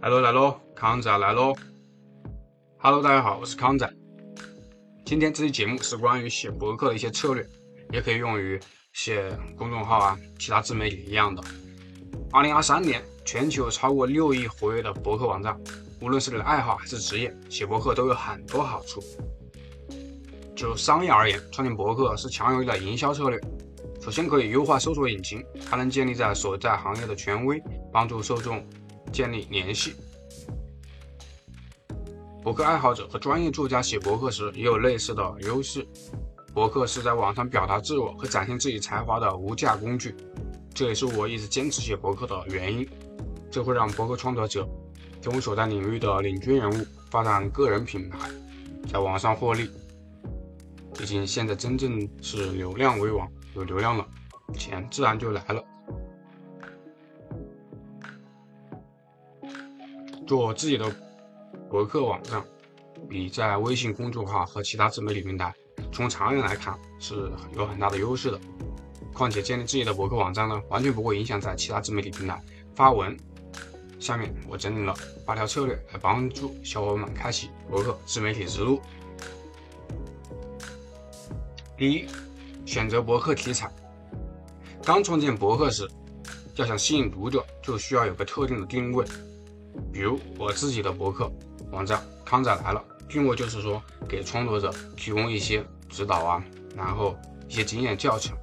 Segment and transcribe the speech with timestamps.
[0.00, 1.52] 来喽来喽，康仔来喽
[2.78, 3.92] ！Hello，大家好，我是康仔。
[5.04, 7.44] 今天这期节目是关于写博客的一些策略，
[7.90, 8.60] 也可以用于
[8.92, 11.42] 写公众号啊，其他自媒体一样的。
[12.30, 15.60] 二零二三年，全球超过六亿活跃的博客网站，
[16.00, 19.02] 无论是你的爱好还是职业，写博客都有很多好处。
[20.54, 23.40] 就商业而言，创建博客是强有力的营销策略。
[24.00, 27.60] 首先可以优化搜索引擎，还能建立在所在行业的权威，
[27.92, 28.64] 帮助受众
[29.12, 29.94] 建立联系。
[32.42, 35.86] 博客爱好者和专业作家写博客时也有类似的优势。
[36.54, 40.14] 博客是在网上表达自我和展现自己才华的无价工具，
[40.72, 42.88] 这也是我一直坚持写博客的原因。
[43.50, 44.66] 这会让博客创作者
[45.20, 48.30] 成为所在领域的领军人物，发展个人品牌，
[48.90, 49.70] 在网上获利。
[50.98, 53.28] 毕竟现在真正是流量为王。
[53.54, 54.06] 有流量了，
[54.54, 55.62] 钱自然就来了。
[60.28, 60.94] 做自己的
[61.70, 62.44] 博客网站，
[63.08, 65.54] 比在微信公众号和其他自媒体平台，
[65.90, 68.38] 从长远来看是有很大的优势的。
[69.14, 72.38] 况且建立自己的博客网站呢，完全不会影响在其他自媒体平台
[72.74, 73.16] 发文。
[73.98, 74.94] 下面我整理了
[75.24, 78.82] 八条策略，来帮助小伙伴们开启博客自媒体之路。
[81.76, 82.06] 第一。
[82.66, 83.72] 选择博客题材。
[84.84, 85.88] 刚创建博客时，
[86.56, 89.06] 要想吸引读者，就需要有个特定的定位。
[89.92, 91.30] 比如我自己的博客
[91.70, 96.44] 网站“康仔来了”，定位就是说给创作者提供一些指导啊，
[96.76, 97.16] 然后
[97.48, 98.36] 一些经验教程。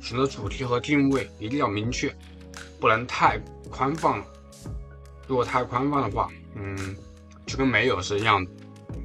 [0.00, 2.14] 选择主题和定位一定要明确，
[2.80, 3.38] 不能太
[3.70, 4.24] 宽泛了。
[5.26, 6.96] 如果太宽泛的话，嗯，
[7.46, 8.50] 就跟没有是一样的。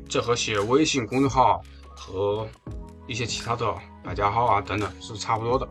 [0.07, 1.61] 这和写微信公众号
[1.95, 2.47] 和
[3.07, 3.75] 一些其他的。
[4.01, 5.67] 百家号啊，等等是差不多的。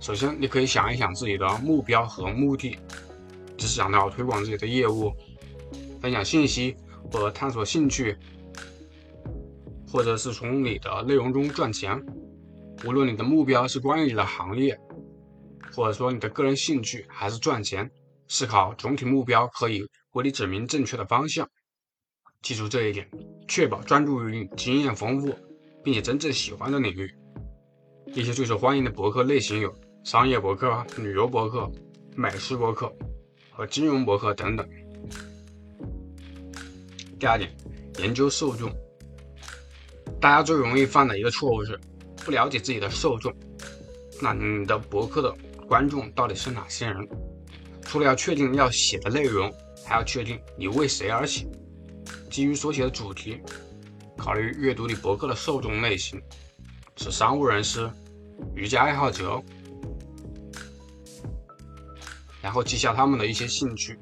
[0.00, 2.78] 首先，你可以想一想自己的目标和目的，
[3.56, 5.12] 只是想到推广自己的业务、
[6.00, 6.76] 分享信息
[7.10, 8.16] 或探索兴趣，
[9.90, 12.00] 或者是从你的内容中赚钱。
[12.84, 14.78] 无论你的目标是关于你的行业，
[15.72, 17.90] 或者说你的个人兴趣，还是赚钱，
[18.28, 21.48] 思考总体目标可以为你指明正确的方向。
[22.42, 23.08] 记住这一点，
[23.48, 25.34] 确保专注于你经验丰富。
[25.84, 27.14] 并且真正喜欢的领域，
[28.06, 29.72] 一些最受欢迎的博客类型有
[30.02, 31.70] 商业博客、旅游博客、
[32.16, 32.92] 美食博客
[33.56, 34.68] 和金融博客等等。
[37.18, 37.50] 第二点，
[37.98, 38.70] 研究受众。
[40.20, 41.80] 大家最容易犯的一个错误是
[42.22, 43.34] 不了解自己的受众。
[44.20, 45.34] 那你的博客的
[45.66, 47.08] 观众到底是哪些人？
[47.80, 49.50] 除了要确定要写的内容，
[49.86, 51.46] 还要确定你为谁而写，
[52.30, 53.40] 基于所写的主题。
[54.18, 56.20] 考虑阅读你博客的受众类型
[56.96, 57.88] 是商务人士、
[58.54, 59.42] 瑜伽爱好者，
[62.46, 63.98] 然后记下他们的一些兴趣、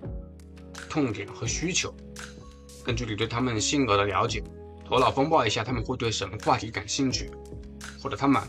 [0.90, 1.90] 痛点和需求。
[2.84, 4.44] 根据你对他们性格的了解，
[4.86, 7.30] 头脑风暴一下他们会对什么话题感兴趣，
[8.02, 8.42] 或者他们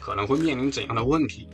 [0.00, 1.48] 可能会面临怎样的问题。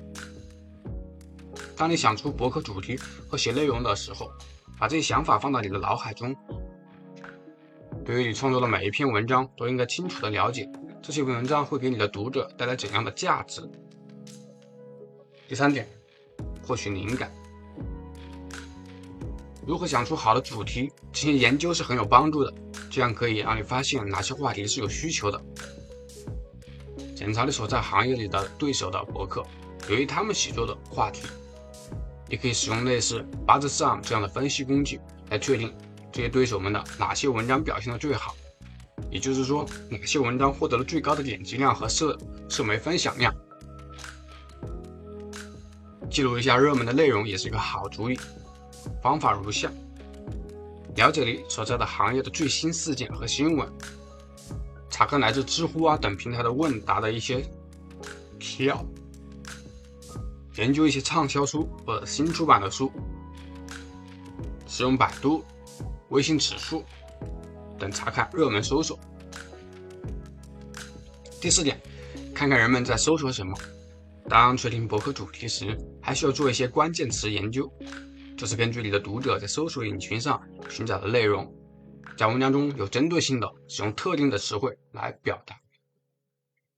[1.74, 4.30] 当你想出博客主题和写内容的时候，
[4.78, 6.36] 把这些想法放到你的脑海中。
[8.04, 10.70] 对于你创作的每一篇文章，都应该清楚的了解
[11.00, 13.66] 这些文章会给你的读者带来怎样的价值。
[15.48, 15.88] 第三点，
[16.62, 17.32] 获取灵感。
[19.66, 22.54] 如何想出好的主题，进行研究是很有帮助的，
[22.88, 25.43] 这样可以让你发现哪些话题是有需求的。
[27.16, 29.44] 检查你所在行业里的对手的博客，
[29.88, 31.27] 由于他们写作的话题，
[32.28, 35.00] 你可以使用类似 BuzzSum 这样的分析工具
[35.31, 35.75] 来确定。
[36.12, 38.34] 这些对手们的哪些文章表现的最好？
[39.10, 42.16] 也就是说，哪些文章获得了最高的点击量和社
[42.48, 43.34] 社媒分享量？
[46.09, 48.19] 记录一下热门的内容也是一个好主意。
[49.06, 49.70] 方法如下：
[50.96, 53.72] 了解你所在的行业的最新事件和新闻，
[54.90, 57.48] 查看来自知乎啊等平台的问答的一些
[58.40, 58.84] 提要，
[60.56, 62.90] 研究一些畅销书或者新出版的书，
[64.66, 65.44] 使用百度。
[66.09, 66.84] 微信指数
[67.78, 68.98] 等查看热门搜索。
[71.41, 71.80] 第四点，
[72.34, 73.56] 看看人们在搜索什么。
[74.28, 77.70] 当确定博客主题时，还需要做一些关键词研究，
[78.36, 81.54] 这是根据你的读者在搜索引擎上寻找的内容，
[82.18, 85.56] 在文章中有针对性的使用特定的词汇来表达。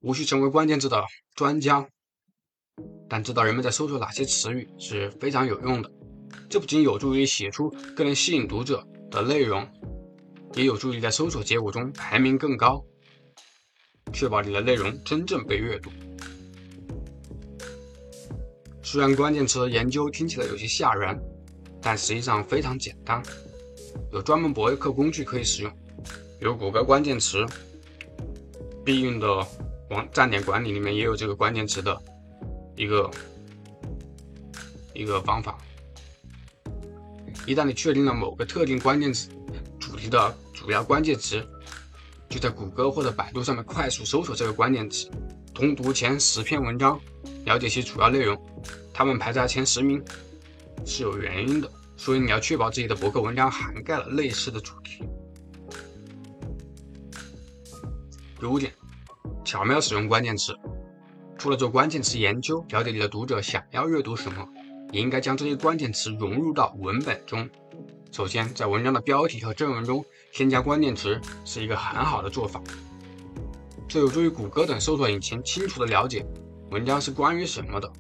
[0.01, 1.89] 无需成为关键字的专家，
[3.09, 5.91] 但知道人们在搜索哪些词语是非常有用的。
[6.49, 8.87] 这不仅有助于写出更能吸引读者。
[9.11, 9.67] 的内容
[10.53, 12.85] 也有助于在搜索结果中排名更高，
[14.13, 15.91] 确保你的内容真正被阅读。
[18.83, 21.19] 虽然关键词研究听起来有些吓人，
[21.81, 23.23] 但实际上非常简单，
[24.13, 25.73] 有专门博客工具可以使用，
[26.39, 27.47] 比如谷歌关键词，
[28.85, 29.47] 必应的
[29.91, 31.97] 网站点管理里面也有这个关键词的
[32.77, 33.11] 一个
[34.95, 35.59] 一个方法。
[37.47, 39.31] 一旦你确定了某个特定关键词
[39.81, 41.43] 主题的主要关键词，
[42.29, 45.09] 就在谷歌或者百度上面快速搜索这个关键词，
[45.55, 47.01] 通读前十篇文章，
[47.47, 48.39] 了解其主要内容，
[48.93, 50.05] 他们排在前十名
[50.85, 55.05] 是有原因的，所以你要确保自己的博客文章涵盖了类似的主题。
[58.41, 58.73] 第五点，
[59.45, 60.57] 巧妙使用关键词，
[61.37, 64.47] 除了做关键词研究，了解你的读者想要阅读什么。
[64.91, 67.47] 也应该将这些关键词融入到文本中。
[68.11, 70.03] 首先，在文章的标题和正文中
[70.33, 72.63] 添加关键词是一个很好的做法，
[73.87, 76.25] 这有助于谷歌等搜索引擎清楚地了解
[76.71, 77.93] 文章是关于什么的。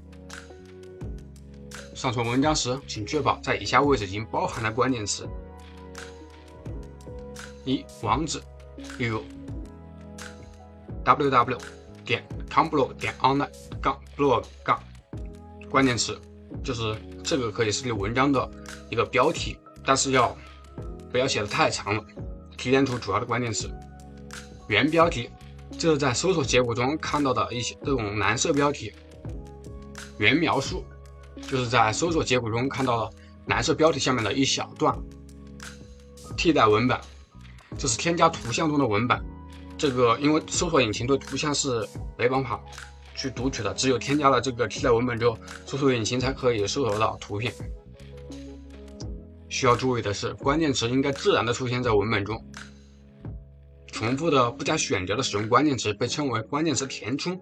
[1.98, 5.28] 上传文章时，请确保在以下位置已经包含了关键词：
[7.64, 8.40] 一、网址，
[8.98, 9.20] 例如
[11.04, 11.58] www
[12.04, 13.50] 点 comblog 点 online
[13.82, 14.80] 杠 blog 杠，
[15.68, 16.16] 关键词。
[16.62, 18.48] 就是这个可以是你文章的
[18.90, 20.36] 一个标题，但是要
[21.10, 22.04] 不要写的太长了，
[22.56, 23.68] 提炼出主要的关键词。
[24.68, 25.28] 原标题，
[25.72, 28.92] 这是在搜索结果中看到的一些这种蓝色标题。
[30.16, 30.84] 原描述，
[31.42, 34.96] 就是在搜索结果中看到的蓝色标题下面的一小段。
[36.36, 36.98] 替代文本，
[37.76, 39.22] 这是添加图像中的文本。
[39.76, 41.86] 这个因为搜索引擎对图像是
[42.16, 42.60] 没办法。
[43.20, 45.36] 去读取的，只有添加了这个替代文本之后，
[45.66, 47.52] 搜索引擎才可以搜索到图片。
[49.48, 52.40] 需要注意的是，关键词应该自然的出现在文本中。
[53.88, 57.36] 重复的、不加选择的使用关键词被称为关键词填充，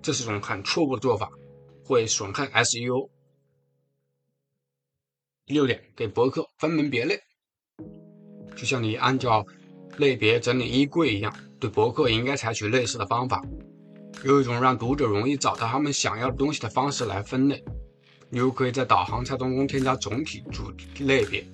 [0.00, 1.28] 这是一种很错误的做法，
[1.84, 3.08] 会损害 SEO。
[5.48, 7.16] 第六点，给博客分门别类，
[8.56, 9.46] 就像你按照
[9.96, 13.40] 类别整理衣柜一样，对博客也应该采取类似的方法。
[14.24, 17.64] 有一种让读者容易找到他们想要的东西的方式来分类，
[18.28, 21.46] 你又可以在导航菜单中添加总体主题类别。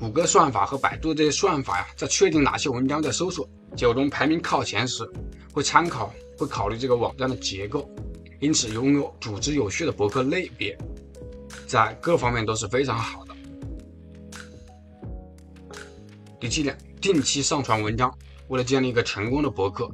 [0.00, 5.08] 谷歌算法和百度这些算法呀，在确定哪些文章在搜索结果中排名靠前时，
[5.52, 7.88] 会参考会考虑这个网站的结构。
[8.40, 10.76] 因此，拥有组织有序的博客类别，
[11.66, 13.34] 在各方面都是非常好的。
[16.40, 18.12] 第七点，定期上传文章。
[18.48, 19.90] 为了建立一个成功的博客。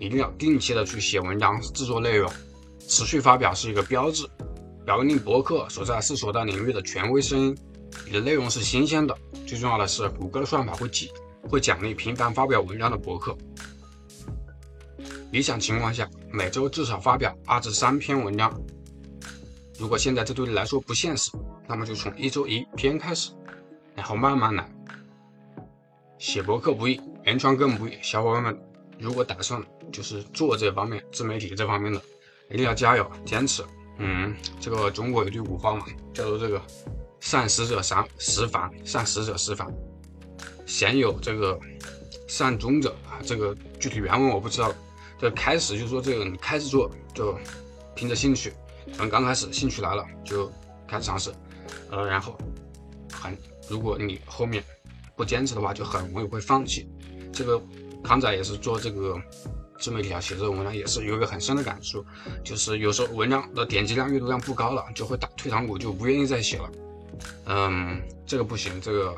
[0.00, 2.30] 一定要定期的去写文章、制作内容，
[2.80, 4.28] 持续发表是一个标志，
[4.84, 7.56] 表明博客所在是所在领域的权威声音，
[8.04, 9.16] 你的内容是新鲜的。
[9.46, 11.10] 最重要的是，谷歌的算法会记
[11.48, 13.38] 会奖励频繁发表文章的博客。
[15.30, 18.52] 理想情况下，每周至少发表二至三篇文章。
[19.84, 21.30] 如果现在这对你来说不现实，
[21.68, 23.32] 那么就从一周一篇开始，
[23.94, 24.66] 然后慢慢来。
[26.16, 28.58] 写博客不易，原创更不易，小伙伴们。
[28.98, 32.00] 如果打算就是做这方面自媒体这方面的，
[32.50, 33.62] 一定要加油坚持。
[33.98, 35.84] 嗯，这个中国有句古话嘛，
[36.14, 36.58] 叫做这个
[37.20, 39.70] “善始者三十凡，善始者十凡”，
[40.64, 41.60] 鲜有这个
[42.26, 43.20] 善终者啊。
[43.22, 44.72] 这个具体原文我不知道。
[45.18, 47.38] 这开始就说这个，你开始做就
[47.94, 48.50] 凭着兴趣，
[48.96, 50.50] 从刚开始兴趣来了就
[50.88, 51.32] 开始尝试，
[51.90, 52.36] 呃，然后
[53.12, 53.36] 很
[53.68, 54.62] 如果你后面
[55.16, 56.88] 不坚持的话，就很容易会放弃。
[57.32, 57.60] 这个。
[58.06, 59.18] 康仔也是做这个
[59.78, 62.04] 自媒体啊，写这种文章也是有一个很深的感触，
[62.44, 66.70] 就是有时候文章的点击量、阅读量不高了，就会打退堂鼓，就不愿意再写了。
[67.46, 69.16] 嗯，这个不行，这个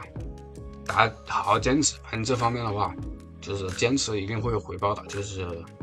[0.86, 1.96] 大家好好坚持。
[2.04, 2.94] 反正这方面的话，
[3.46, 5.42] 就是坚持一定会有回报的，就是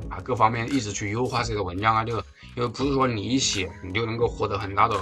[0.10, 2.17] 啊各方面一直去优化这个文章啊，就
[2.58, 4.96] 因为不是说你一写你就能够获得很大的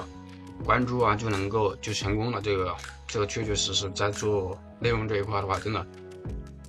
[0.64, 2.40] 关注啊，就能够就成功了。
[2.40, 2.76] 这个
[3.08, 5.84] 这个确确实实在做内容这一块的话，真的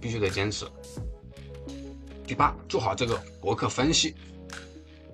[0.01, 0.65] 必须得坚持。
[2.27, 4.15] 第八，做好这个博客分析，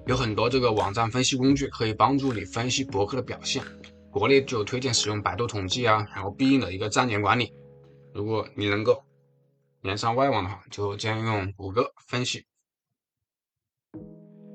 [0.07, 3.65] 有很多这个网站分析工具可以帮助你分析博客的表现。
[4.11, 7.53] 国内就推荐使用百度统计啊，然后必应的一个站点管理。
[8.15, 9.03] 如果你能够
[9.83, 12.45] 连上外网的话，就建议用谷歌分析。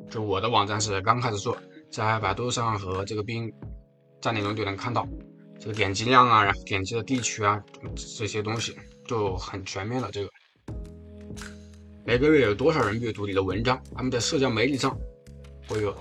[0.09, 1.57] 就我的网站是刚开始做，
[1.89, 3.51] 在百度上和这个冰
[4.21, 5.07] 站点中就能看到
[5.59, 7.63] 这个点击量啊，然后点击的地区啊
[8.17, 8.75] 这些东西
[9.07, 10.11] 就很全面了。
[10.11, 10.29] 这个。
[12.05, 13.81] 每个月有多少人阅读你的文章？
[13.95, 14.95] 他们在社交媒体上
[15.69, 15.95] 会有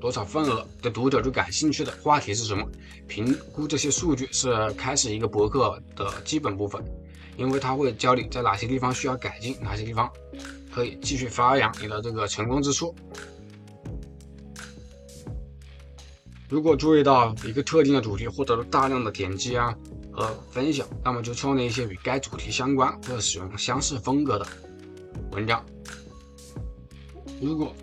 [0.00, 2.66] 多少份额的读者最感兴趣的话题是什么？
[3.06, 6.82] 评估这些数据是开始一个博客的基本部分，
[7.36, 10.10] 因为它会教你在哪些地方需要改进，哪些地方
[10.72, 12.94] 可以继续发扬你的这个成功之处。
[16.48, 19.74] 如果注意到一个特定的主题获得了大量的点击啊
[20.12, 24.46] 和分享，那么就创建一些与该主题相关或者使用相似风格的
[25.32, 25.64] 文章。
[27.40, 27.74] 如果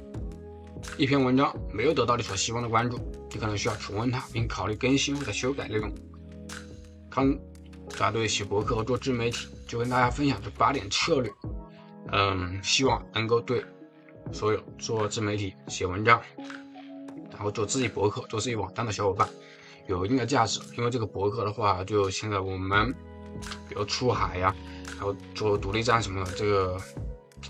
[0.98, 2.98] 一篇文章没有得到你所希望的关注，
[3.31, 5.91] 你可能需要重温它，并考虑更新或者修改内容。
[7.10, 7.38] 看
[7.91, 11.31] 康团队写博客和做自媒体，就跟大家分享这八点策略。
[12.12, 13.63] 嗯，希望能够对
[14.31, 16.21] 所有做自媒体、写文章。
[17.31, 19.27] 然后做自己博客、做自己网站的小伙伴
[19.88, 22.93] 有一定的价值，因为这个博客的话，就现在我们
[23.67, 24.55] 比如出海呀，
[24.98, 26.77] 然后做独立站什么的，这个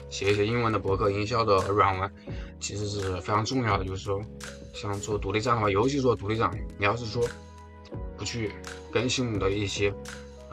[0.10, 2.10] 写一些英文的博客、营销的软文，
[2.60, 3.84] 其实是非常重要的。
[3.84, 4.22] 就是说，
[4.74, 7.28] 像做独立站的话，尤其做独立站，你要是说
[8.18, 8.52] 不去
[8.92, 9.94] 更新你的一些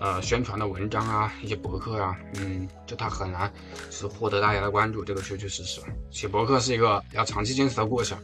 [0.01, 3.53] 呃宣传的文章啊、一些博客啊，嗯，就它很难
[3.91, 5.05] 是获得大家的关注。
[5.05, 8.19] 这个确确实实，写博客是一个要长期坚持的过程。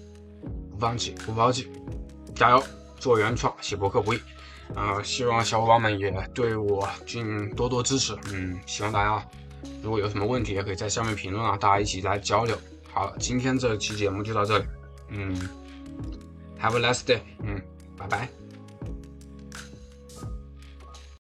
[0.70, 1.70] 不放弃，不抛弃，
[2.34, 2.62] 加油！
[2.98, 4.20] 做原创，写博客不易。
[4.74, 8.16] 呃，希望小伙伴们也对我进多多支持。
[8.32, 9.24] 嗯，希望大家
[9.82, 12.58] 如果有什么问题，也可以在下面评论啊，大家一起来交流。
[12.92, 14.64] 好，今天这期节目就到这里。
[15.10, 15.48] 嗯
[16.60, 17.20] ，Have a nice day。
[17.42, 17.60] 嗯，
[17.96, 18.43] 拜拜。